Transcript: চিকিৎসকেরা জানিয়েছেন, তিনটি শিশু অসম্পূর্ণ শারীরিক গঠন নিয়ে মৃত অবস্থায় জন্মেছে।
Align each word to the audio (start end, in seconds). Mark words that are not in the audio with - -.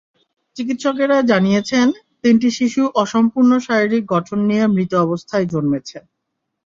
চিকিৎসকেরা 0.55 1.17
জানিয়েছেন, 1.31 1.87
তিনটি 2.23 2.49
শিশু 2.59 2.81
অসম্পূর্ণ 2.95 3.51
শারীরিক 3.59 4.03
গঠন 4.13 4.39
নিয়ে 4.49 4.65
মৃত 4.75 4.91
অবস্থায় 5.05 5.45
জন্মেছে। 5.53 5.97